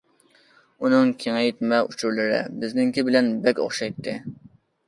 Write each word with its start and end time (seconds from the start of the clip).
ئۇنىڭ 0.85 1.11
كېڭەيتمە 1.25 1.83
ئۇچۇرلىرى 1.89 2.41
بىزنىڭكى 2.65 3.07
بىلەن 3.11 3.31
بەك 3.45 3.63
ئوخشايتتى. 3.67 4.19